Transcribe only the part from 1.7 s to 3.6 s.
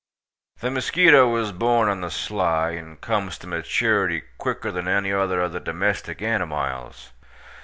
on the sly, and cums to